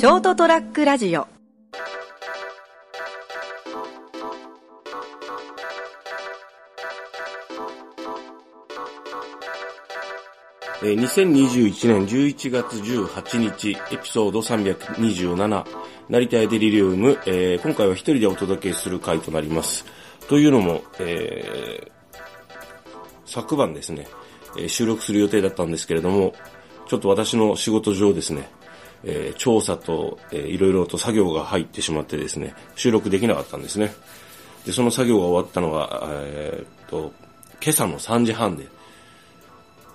[0.00, 1.28] ショートトラックラジオ
[10.80, 15.64] 2021年11月18日、エピソード327、
[16.08, 19.84] 成田エデリリウム、えー今回は一人でお届けする回となります。
[20.30, 21.90] というのも、えー
[23.26, 24.08] 昨晩ですね、
[24.56, 26.32] え収録する予定だったんですけれども、
[26.88, 28.48] ちょっと私の仕事上ですね、
[29.04, 33.94] えー調査と、えーいろいろと作業が入ってしまってですね、収録できなかったんですね。
[34.66, 37.12] で、その作業が終わったのが、えーっと、
[37.62, 38.66] 今朝の3時半で、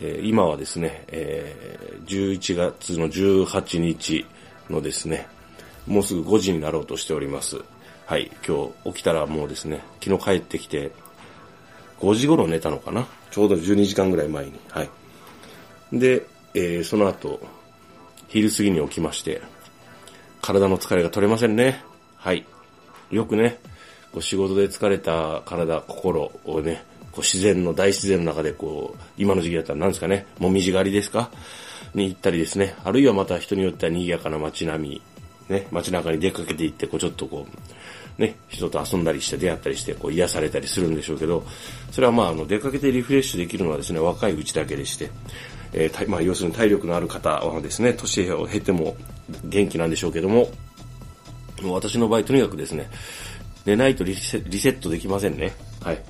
[0.00, 4.26] えー今はですね、えー11月の18日
[4.68, 5.28] のですね、
[5.86, 7.62] もうすぐ5時になろうとしております。
[8.06, 10.90] はい、今日起きたらもうですね、昨日帰ってきて、
[12.00, 13.06] 5時頃寝たのかな？
[13.30, 14.52] ちょうど12時間ぐらい前に。
[14.70, 14.90] はい。
[15.92, 17.40] で、えーその後、
[18.30, 19.42] 昼過ぎに起きまして、
[20.40, 21.84] 体の疲れが取れませんね。
[22.16, 22.46] はい。
[23.10, 23.58] よくね、
[24.12, 31.30] こう仕事で疲れた体、心をね、こう自然の、大自然の中でこう、今の時期だったら何ですかね、もみじ狩りですか？
[31.92, 35.02] に行ったりですね、あるいはまた人によっては賑やかな街並み、
[35.48, 37.48] ね、街中に出かけて行って、こうちょっとこ
[38.18, 41.44] う、ね、人と遊んだりして出会ったりして、こう癒されたりするんでしょうけど、
[41.90, 45.10] それはまあ、あの、出かけてリフレッシュできるのはですね、若いうちだけでして、
[45.72, 48.96] えーたまあ、要するに体力のある方はですね、年を経ても
[49.44, 50.48] 元気なんでしょうけども、
[51.62, 52.88] もう私の場合とにかくですね、
[53.64, 55.52] 寝ないとリセリセットできませんね。
[55.82, 55.96] はい。
[55.96, 56.02] と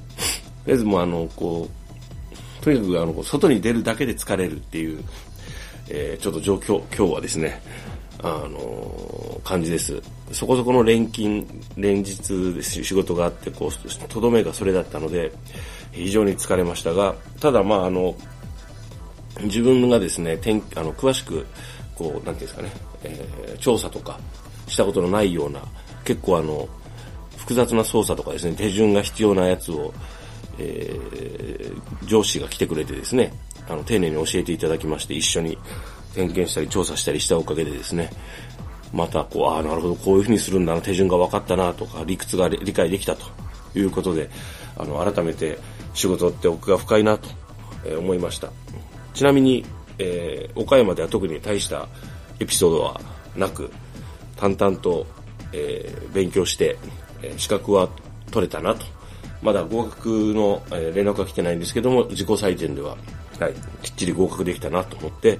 [0.66, 5.02] りあえずもうあの、こう、とにかくあの、外に出るだけで疲れるっていう、
[5.88, 7.60] えーちょっと状況、今日はですね、
[8.22, 10.00] あのー感じです。
[10.32, 11.44] そこそこの連勤、
[11.76, 12.18] 連日
[12.54, 15.32] です仕事があって、こう、とどめがそれだったので、
[15.92, 18.14] 非常に疲れましたが、ただまああの、
[19.44, 21.46] 自分がですね、天あの詳しく、
[21.94, 22.70] こう、なんていうんですかね、
[23.04, 24.18] えー調査とか
[24.66, 25.60] したことのないような、
[26.04, 26.68] 結構あの、
[27.36, 29.92] 複雑な操作とかですね、手順が必要なやつを、
[30.58, 33.32] えー上司が来てくれてですね、
[33.68, 35.56] あの、丁寧に教えていただきまして、一緒に
[36.14, 38.10] 点検したり調査したりしたおかげでですね、
[38.92, 43.26] また、こう、ああ、なるほど、こういうふうにするんだな、手順が分かったな、とか、理屈が理解できたと
[43.74, 44.28] いうことで、
[44.76, 45.58] あの、改めて
[45.94, 47.28] 仕事って奥が深いな、と
[47.98, 48.50] 思いました。
[49.14, 49.64] ちなみに、
[49.98, 51.86] えー岡山では特に大した
[52.38, 53.00] エピソードは
[53.36, 53.70] なく、
[54.36, 55.06] 淡々と、
[55.52, 56.76] えー勉強して、
[57.22, 57.88] えー資格は
[58.30, 58.84] 取れたなと。
[59.42, 62.96] まだ合格の、えー連絡が来てないんですけども、自己採点では、
[63.38, 65.38] はい、きっちり合格できたなと思って、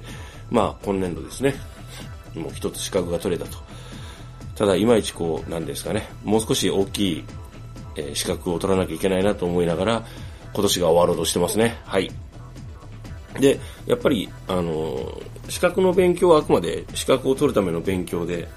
[0.49, 1.55] まあ、今年度ですね、
[2.35, 3.57] もう一つ資格が取れたと。
[4.55, 7.23] ただ、いまいちこう、なんですかね、もう少し大きい、
[7.95, 10.05] えー資格を取らなきゃいけないなと思いながら、
[10.53, 11.79] 今年が終わろうとしてますね。
[11.85, 12.11] はい。
[13.39, 18.47] で、やっぱり、あの、資格の勉強はあくまで資格を取るための勉強で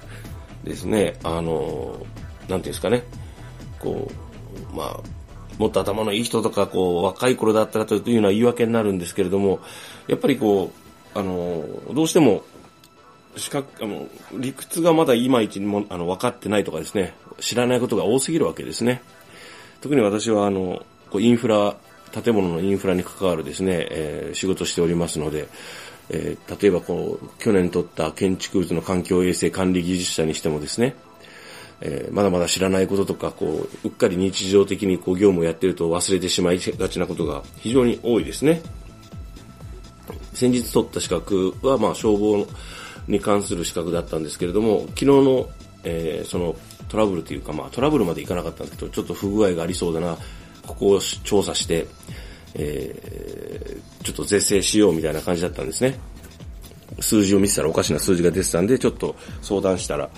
[0.63, 2.05] ですね、あの、
[2.41, 3.03] なんていうんですかね、
[3.79, 4.11] こ
[4.73, 4.99] う、まあ、
[5.57, 9.59] もっと頭のいい人とか、こう、若い頃だったらというのは言い訳になるんですけれども、
[10.07, 10.71] やっぱりこ
[11.15, 12.43] う、あの、どうしても、
[13.37, 19.01] 資格、あの、理屈がまだいまいちにも、あの、分かってないとかですね、知らないことが多すぎるわけですね。
[19.81, 21.77] 特に私は、あの、こうインフラ、
[22.21, 25.47] 建物のインフラに関わるですね、えー仕事しておりますので、
[26.09, 30.95] えー例えばこう、去年取った建築物の環境衛生管理技術者にしてもですね、
[31.81, 38.61] えーまだまだ知らないこととか、こう、うっかり日常的にこう、業務をやってると忘れてしまいがちなことが非常に多いですね。
[40.33, 42.45] 先日取った資格は、まあ、消防
[43.07, 45.49] に関する資格だったんですけれども、昨日の、
[45.83, 46.55] えーその
[46.87, 50.17] トラブルというか、まあ、トラブルまでいかなかったんですけど、ちょっと不具合がありそうだな、
[50.65, 51.87] ここを調査して、
[52.55, 55.97] えーちょっと是正しようみたいな感じだったんですね。
[56.99, 60.09] 数字を見てたらおかしな数字が出てたんで、ちょっと相談したら、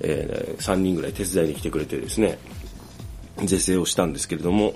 [0.00, 2.38] え3人ぐらい手伝いに来てくれてですね、
[3.44, 4.72] 是正をしたんですけれども、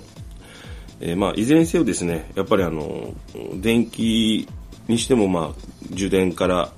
[1.01, 3.13] えーまあ、いずれにせよですね、やっぱりあの、
[3.55, 4.47] 電気
[4.87, 6.71] にしてもまあ、受電から、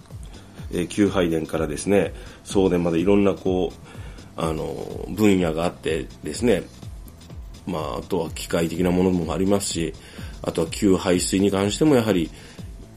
[0.71, 2.13] えー給配電からですね、
[2.45, 6.63] 送電までいろんなこう、あの、分野があってですね、
[7.65, 9.93] まあ、あとは機械的なものもありますし、
[10.41, 12.29] あとは給排水に関してもやはり、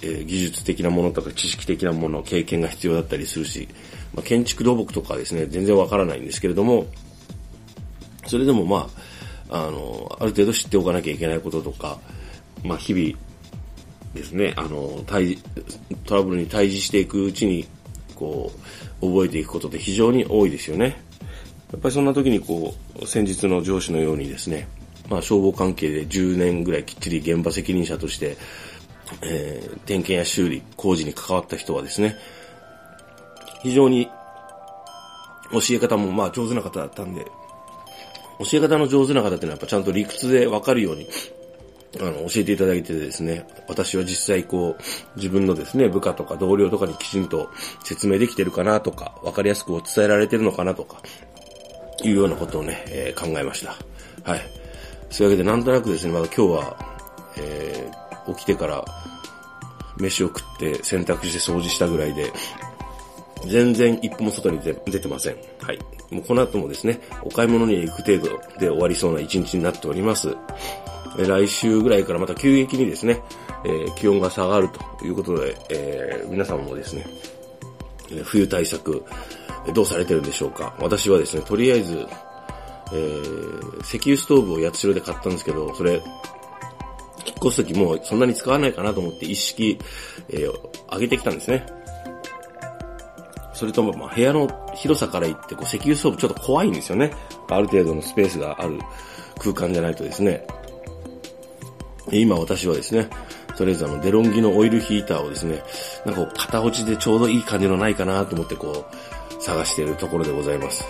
[0.02, 3.68] えー技術的なものとか知識的なもの、経験が必要だったりするし、
[4.14, 6.86] まあ、建築土木とかですね、全然わからないんですけれども、
[8.26, 8.88] それでもま
[9.50, 11.98] あ、あの、ある程度知っておかなきゃいけないこととか、
[12.62, 13.18] まあ日々
[14.14, 15.38] ですね、あの、対
[16.04, 17.66] トラブルに対峙していくうちに、
[18.14, 18.52] こ
[19.00, 21.02] う、覚えていくことって非常に多いですよね。
[21.74, 24.68] やっぱりそんな時にこう、先日の上司のようにですね、
[25.08, 28.36] まあ消防関係で10年ぐらいきっちり現場責任者として、
[29.22, 32.16] えー点検や修理、工事に関わった人はですね、
[33.64, 34.08] 非常に
[35.50, 37.24] 教え方もまあ上手な方だったんで、
[38.38, 41.08] 教え方の上手な方っていうのはやっぱちゃんと理屈でわかるように、
[42.00, 47.50] あの、教えていただいてですね、私は実際こう、自分のですね、部下とか同僚とかにきちんと
[47.84, 51.02] 説明できてるかなとか、わかりやすくお伝えられてるのかなとか、
[52.02, 53.76] いうようなことをね、えー、考えました。
[54.30, 54.40] はい。
[55.10, 56.76] そういうわけでなんとなくですね、まだ今日は、
[57.38, 58.84] えー、起きてから、
[59.98, 62.32] 飯を食って洗濯して掃除したぐらいで、
[63.46, 65.36] 全然一歩も外に出てません。
[65.60, 65.78] はい。
[66.10, 70.34] もうこの後もですね、お買い物に行く程度で終わりそうな一日になっております。
[71.16, 73.20] 来週ぐらいからまた急激にですね、
[73.64, 74.68] えー、気温が下がる
[74.98, 77.06] ということで、えー、皆さんもですね、
[78.24, 79.04] 冬対策、
[79.72, 82.06] どうされてるんでしょうか私はですね、とりあえず、
[82.92, 86.02] えー、石油ストーブを八代で買ったんですけど、それ、引っ
[87.38, 89.78] 越すときもうそんなに使わないかなと思って一式、
[90.28, 90.52] えー、
[90.92, 91.66] 上げてきたんですね。
[93.54, 97.12] それとも、まあ、部屋の広さから言って、こう、石油ストーブちょっと怖いんですよね。
[97.48, 98.78] ある程度のスペースがある
[99.38, 100.46] 空間じゃないとですね。
[102.10, 103.08] 今私はですね、
[103.56, 105.62] とりあえずあの、デロンギのオイルヒーターをですね、
[106.04, 110.84] なんかこう、片落ちでちょうどいい感じのないかなと思ってこう、探しているところでございます。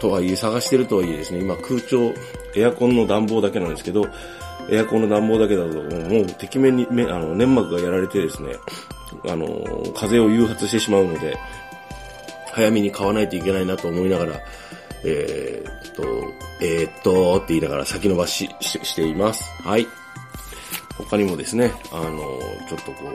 [0.00, 2.12] とはいえ、探してるとはいえですね、今空調、
[2.56, 4.06] エアコンの暖房だけなんですけど、
[4.70, 8.54] エアコンの暖房だけだと、もう、てきめんに、あの、粘膜がやられてですね、
[9.28, 9.64] あの、
[9.94, 11.36] 風を誘発してしまうので、
[12.52, 14.40] 早めに買わないといけないなと思いながら、
[15.04, 16.02] えー、っと、
[16.60, 19.44] えー、っと、って言いながら先延ばししています。
[19.62, 19.86] はい。
[21.08, 22.38] 他にもですね、あの、
[22.68, 23.14] ちょっとこう、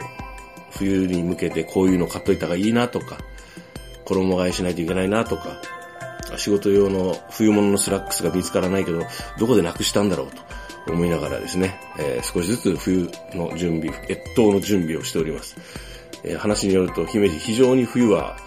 [0.72, 3.18] 冬に向けてこういうの買っといた方がいいなとか、
[4.06, 5.62] 衣替えしないといけないなとか、
[6.38, 9.02] 仕事用の冬物のスラックスが見つからないけど、
[9.38, 10.28] どこでなくしたんだろう
[10.88, 15.56] と思いながらですね、えー、少しずつ冬の準備、越冬の準備をしております。
[16.24, 18.38] えー、話によると、姫路非常に冬は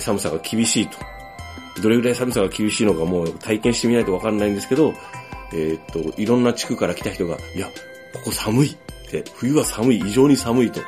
[0.00, 0.98] 寒さが厳しいと。
[1.80, 4.94] どれぐらい寒さが厳しいのかもう体験してみないとわかんないんですけど、
[5.52, 7.68] えー、っと、いろんな地区から来た人が、いや、
[8.12, 8.76] ここ寒い
[9.06, 10.80] て、冬は寒い、異常に寒いと、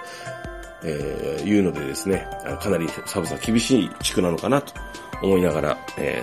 [0.85, 2.27] えー、いうのでですね、
[2.61, 4.73] かなり寒さ厳しい地区なのかなと
[5.23, 6.23] 思いながら、え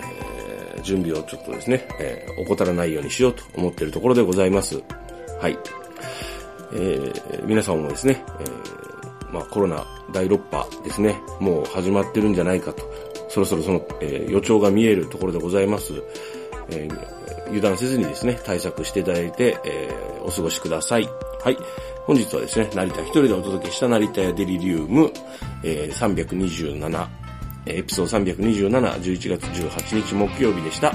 [0.78, 4.82] ー、準備をちょっとですね、えー、怠らないようにしようと思っているところでございます。
[5.42, 5.58] はい。
[6.74, 12.84] えー、皆さんもですね、えー、まあコロナ第6波ですね、もう始まってるんじゃないかと、
[13.30, 15.94] そろそろその、えー、予兆が見えるところでございます。
[16.70, 21.10] えー、油断せずにですね、対策していただいて、えー、お過ごしください。
[21.44, 21.58] はい。
[22.06, 25.12] 本日はですね、成田一人でお届けした成田屋デリリウム、
[25.64, 27.08] えー、327、
[27.68, 30.94] エピソード327、11月18日木曜日でした。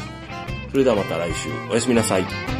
[0.71, 2.60] それではまた来週、おやすみなさい。